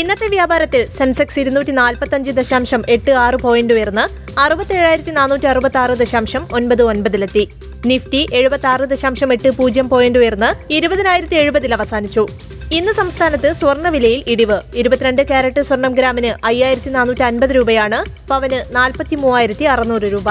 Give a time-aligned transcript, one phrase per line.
[0.00, 4.04] ഇന്നത്തെ വ്യാപാരത്തിൽ സെൻസെക്സ് ഇരുന്നൂറ്റി നാൽപ്പത്തഞ്ച് ദശാംശം എട്ട് ആറ് പോയിന്റ് ഉയർന്ന്
[4.40, 7.48] അറുപത്തേഴായിരത്തി നാനൂറ്റി അറുപത്തി ആറ് ദശാംശം ഒൻപത് ഒൻപതിലെത്തി.
[7.86, 12.28] നിഫ്റ്റി എഴുപത്തി ആറ് ദശാംശം എട്ട് പൂജ്യം പോയിന്റ് ഉയർന്ന് ഇരുപതിനായിരത്തി എഴുപതിൽ അവസാനിച്ചു.
[12.72, 14.58] ഇന്ന് സംസ്ഥാനത്ത് സ്വർണവിലയിൽ ഇടിവ്.
[14.74, 18.28] ഇരുപത്തിരണ്ട് കാരറ്റ് സ്വർണം ഗ്രാമിന് അയ്യായിരത്തി നാനൂറ്റി അൻപത് രൂപയാണ്.
[18.28, 20.30] പവന് നാൽപ്പത്തി മൂവായിരത്തി അറുന്നൂറ് രൂപ.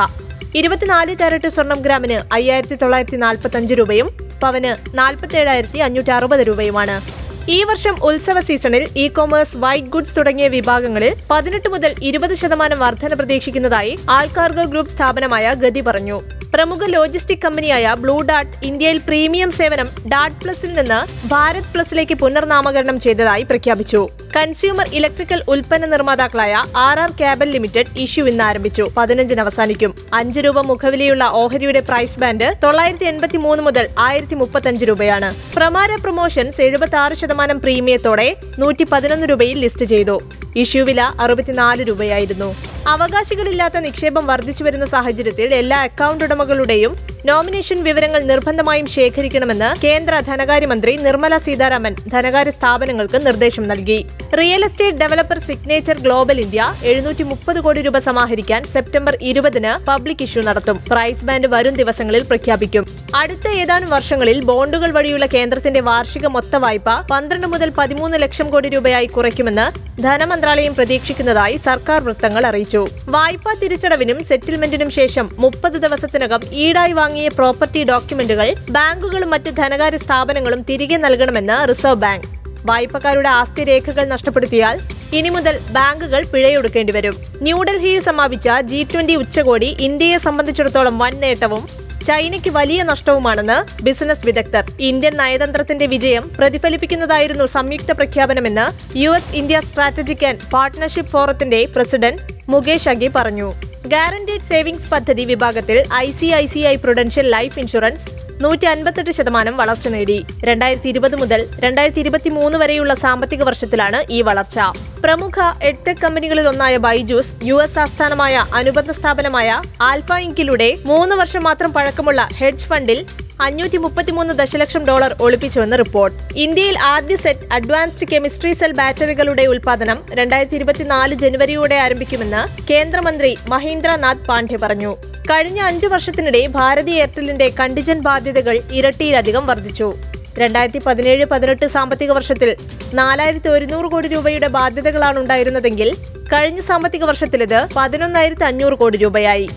[0.55, 4.09] ഇരുപത്തിനാല് കാരറ്റ് സ്വർണം ഗ്രാമിന് അയ്യായിരത്തി തൊള്ളായിരത്തി നാൽപ്പത്തി അഞ്ച് രൂപയും
[4.43, 7.18] പവന് നാൽപ്പത്തേഴായിരത്തി അഞ്ഞൂറ്റി അറുപത് രൂപയുമാണ്.
[7.55, 13.13] ഈ വർഷം ഉത്സവ സീസണിൽ ഇ കോമേഴ്സ് വൈറ്റ് ഗുഡ്സ് തുടങ്ങിയ വിഭാഗങ്ങളിൽ പതിനെട്ട് മുതൽ ഇരുപത് ശതമാനം വർധന
[13.13, 16.21] പ്രതീക്ഷിക്കുന്നതായി ആൾക്കാർഗോ ഗ്രൂപ്പ് സ്ഥാപനമായ ഗതി പറഞ്ഞു.
[16.53, 23.43] പ്രമുഖ ലോജിസ്റ്റിക് കമ്പനിയായ ബ്ലൂ ഡാട്ട് ഇന്ത്യയിൽ പ്രീമിയം സേവനം ഡാട്ട് പ്ലസിൽ നിന്ന് ഭാരത് പ്ലസിലേക്ക് പുനർനാമകരണം ചെയ്തതായി
[23.43, 24.09] പ്രഖ്യാപിച്ചു.
[24.37, 26.53] കൺസ്യൂമർ ഇലക്ട്രിക്കൽ ഉൽപ്പന്ന നിർമ്മാതാക്കളായ
[26.85, 28.83] R R Kabel limited issue ഇന്ന് ആരംഭിച്ചു.
[28.97, 29.93] പതിനഞ്ചിന് അവസാനിക്കും.
[30.13, 35.33] അഞ്ച് രൂപ മുഖവിലയുള്ള ഓഹരിയുടെ പ്രൈസ് ബാൻഡ് തൊള്ളായിരത്തി എൺപത്തി മൂന്ന് മുതൽ ആയിരത്തി മുപ്പത്തഞ്ച് രൂപയാണ്.
[35.57, 40.21] പ്രമാര പ്രൊമോഷൻസ് എഴുപത്തി ആറ് ശതമാനം പ്രീമിയത്തോടെ നൂറ്റി പതിനൊന്ന് രൂപയിൽ ലിസ്റ്റ് ചെയ്തു.
[40.55, 42.55] ഇഷ്യൂ വില അറുപത്തിനാല് രൂപയായിരുന്നു.
[42.93, 46.91] അവകാശികളില്ലാത്ത നിക്ഷേപം വർദ്ധിച്ചു വരുന്ന സാഹചര്യത്തിൽ എല്ലാ അക്കൗണ്ട് ഉടമകളുടെയും
[47.29, 53.97] നോമിനേഷൻ വിവരങ്ങൾ നിർബന്ധമായും ശേഖരിക്കണമെന്ന് കേന്ദ്ര ധനകാര്യമന്ത്രി നിർമ്മല സീതാരാമൻ ധനകാര്യ സ്ഥാപനങ്ങൾക്ക് നിർദ്ദേശം നൽകി.
[54.39, 60.43] Real estate developer Signature Global India എഴുന്നൂറ്റി മുപ്പത് കോടി രൂപ സമാഹരിക്കാൻ സെപ്റ്റംബർ ഇരുപതിന് പബ്ലിക് ഇഷ്യൂ
[60.49, 60.79] നടത്തും.
[60.91, 62.85] പ്രൈസ് ബാൻഡ് വരും ദിവസങ്ങളിൽ പ്രഖ്യാപിക്കും.
[63.21, 69.09] അടുത്ത ഏതാനും വർഷങ്ങളിൽ ബോണ്ടുകൾ വഴിയുള്ള കേന്ദ്രത്തിന്റെ വാർഷിക മൊത്ത വായ്പ പന്ത്രണ്ട് മുതൽ പതിമൂന്ന് ലക്ഷം കോടി രൂപയായി
[69.17, 69.67] കുറയ്ക്കുമെന്ന്
[70.07, 72.78] ധനമന്ത്രാലയം പ്രതീക്ഷിക്കുന്നതായി സർക്കാർ വൃത്തങ്ങൾ അറിയിച്ചു.
[73.07, 80.95] വായ്പാ തിരിച്ചടവിനും സെറ്റിൽമെന്റിനും ശേഷം മുപ്പത് ദിവസത്തിനകം ഈടായി വാങ്ങിയ പ്രോപ്പർട്ടി ഡോക്യുമെന്റുകൾ ബാങ്കുകളും മറ്റ് ധനകാര്യ സ്ഥാപനങ്ങളും തിരികെ
[80.95, 82.27] നൽകണമെന്ന് റിസർവ് ബാങ്ക്.
[82.65, 84.79] വായ്പക്കാരുടെ ആസ്തി രേഖകൾ നഷ്ടപ്പെടുത്തിയാൽ
[85.13, 87.15] ഇനി മുതൽ ബാങ്കുകൾ പിഴയൊടുക്കേണ്ടി വരും.
[87.41, 91.67] ന്യൂഡൽഹിയിൽ സമാപിച്ച ജി ട്വന്റി ഉച്ചകോടി ഇന്ത്യയെ സംബന്ധിച്ചിടത്തോളം വൻ നേട്ടവും
[92.07, 94.71] ചൈനയ്ക്ക് വലിയ നഷ്ടവുമാണെന്ന് ബിസിനസ് വിദഗ്ധർ.
[94.79, 102.89] ഇന്ത്യൻ നയതന്ത്രത്തിന്റെ വിജയം പ്രതിഫലിപ്പിക്കുന്നതായിരുന്നു സംയുക്ത പ്രഖ്യാപനമെന്ന് U S India strategic and partnership ഫോറത്തിന്റെ പ്രസിഡന്റ് മുകേഷ്
[102.91, 103.47] അഗി പറഞ്ഞു.
[103.91, 108.07] ഗ്യാരണ്ടീഡ് സേവിംഗ്സ് പദ്ധതി വിഭാഗത്തിൽ I C I C I prudential life insurance
[108.43, 110.17] നൂറ്റി അൻപത്തെട്ട് ശതമാനം വളർച്ച നേടി.
[110.49, 114.59] രണ്ടായിരത്തി ഇരുപത് മുതൽ രണ്ടായിരത്തി ഇരുപത്തി മൂന്ന് വരെയുള്ള സാമ്പത്തിക വർഷത്തിലാണ് ഈ വളർച്ച.
[115.05, 115.39] പ്രമുഖ
[115.69, 119.49] എഡ്ടെക് കമ്പനികളിൽ ഒന്നായ ബൈജൂസ് യു എസ് ആസ്ഥാനമായ അനുബന്ധ സ്ഥാപനമായ
[119.89, 123.01] ആൽഫ ഇങ്കിലൂടെ മൂന്ന് വർഷം മാത്രം പഴക്കമുള്ള ഹെഡ്ജ് ഫണ്ടിൽ
[123.41, 126.17] അഞ്ഞൂറ്റി മുപ്പത്തിമൂന്ന് ദശലക്ഷം ഡോളർ ഒളിപ്പിച്ചുവെന്ന് റിപ്പോർട്ട്.
[126.35, 134.57] ഇന്ത്യയിൽ ആദ്യ സെറ്റ് അഡ്വാൻസ്ഡ് കെമിസ്ട്രി സെൽ ബാറ്ററികളുടെ ഉൽപാദനം രണ്ടായിരത്തി ഇരുപത്തിനാല് ജനുവരിയോടെ ആരംഭിക്കുമെന്ന് കേന്ദ്രമന്ത്രി മഹീന്ദ്രനാഥ് പാണ്ഡെ
[134.57, 134.95] പറഞ്ഞു.
[135.29, 139.95] കഴിഞ്ഞ അഞ്ചു വർഷത്തിനിടെ ഭാരതി എയർടെലിന്റെ കണ്ടിജൻ ബാധ്യതകൾ ഇരട്ടിയിലധികം വർദ്ധിച്ചു.
[140.37, 142.57] രണ്ടായിരത്തി പതിനേഴ് പതിനെട്ട് സാമ്പത്തിക വർഷത്തിൽ
[142.93, 145.95] നാലായിരത്തി ഒരുന്നൂറ് കോടി രൂപയുടെ ബാധ്യതകളാണ് ഉണ്ടായിരുന്നതെങ്കിൽ
[146.33, 149.49] കഴിഞ്ഞ സാമ്പത്തിക വർഷത്തിലത് പതിനൊന്നായിരത്തി അഞ്ഞൂറ് കോടി രൂപയായി.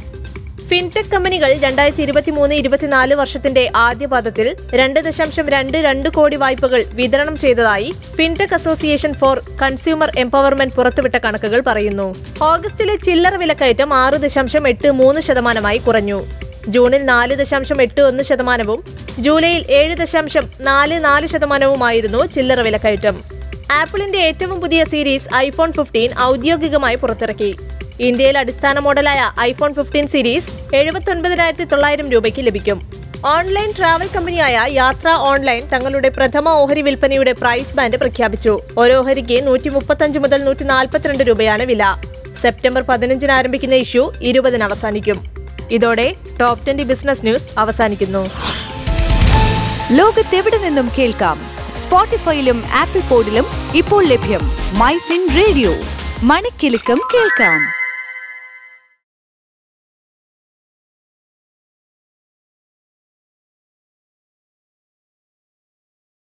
[0.73, 7.37] ഫിൻടെക് കമ്പനികൾ രണ്ടായിരത്തി ഇരുപത്തി മൂന്ന് ഇരുപത്തിനാല് വർഷത്തിന്റെ ആദ്യപാദത്തിൽ രണ്ട് ദശാംശം രണ്ട് രണ്ട് കോടി വായ്പകൾ വിതരണം
[7.37, 12.15] ചെയ്തതായി fintech association for consumer empowerment പുറത്തുവിട്ട കണക്കുകൾ പറയുന്നു.
[12.43, 16.27] ഓഗസ്റ്റിലെ ചില്ലറ വിലക്കയറ്റം ആറ് ദശാംശം എട്ട് മൂന്ന് ശതമാനമായി കുറഞ്ഞു.
[16.69, 18.83] ജൂണിൽ നാല് ദശാംശം എട്ട് ഒന്ന് ശതമാനവും
[19.19, 23.23] ജൂലൈയിൽ ഏഴ് ദശാംശം നാല് നാല് ശതമാനവുമായിരുന്നു ചില്ലറ വിലക്കയറ്റം.
[23.73, 27.53] ആപ്പിളിന്റെ ഏറ്റവും പുതിയ സീരീസ് ഐഫോൺ ഫിഫ്റ്റീൻ ഔദ്യോഗികമായി പുറത്തിറക്കി.
[28.01, 32.93] ഇന്ത്യയിൽ അടിസ്ഥാന മോഡലായ ഐഫോൺ ഫിഫ്റ്റീൻ സീരീസ് എഴുപത്തൊൻപതിനായിരത്തി തൊള്ളായിരം രൂപയ്ക്ക് ലഭിക്കും.
[33.27, 38.61] ഓൺലൈൻ ട്രാവൽ കമ്പനിയായ യാത്ര ഓൺലൈൻ തങ്ങളുടെ പ്രഥമ ഓഹരി വിൽപ്പനയുടെ പ്രൈസ് ബാൻഡ് പ്രഖ്യാപിച്ചു.
[38.79, 39.69] ഓരോ ഓഹരിക്ക് നൂറ്റി
[40.19, 41.97] മുതൽ നൂറ്റി നാൽപ്പത്തിരണ്ട് രൂപയാണ് വില.
[42.41, 45.25] സെപ്റ്റംബർ പതിനഞ്ചിന് ആരംഭിക്കുന്ന ഇഷ്യൂ ഇരുപതിന് അവസാനിക്കും.
[45.71, 48.31] ഇതോടെ ടോപ് ട്വന്റി ബിസിനസ് ന്യൂസ് അവസാനിക്കുന്നു.
[49.93, 51.41] ലോകത്തെവിടെ നിന്നും കേൾക്കാം?
[51.79, 54.41] സ്പോട്ടിഫൈയിലും ആപ്പിൾ പോഡിലും ഇപ്പോൾ ലഭ്യം
[54.79, 55.75] മൈ ഫിൻ റേഡിയോ.
[56.23, 57.82] മണിക്കെലക്കം കേൾക്കാം.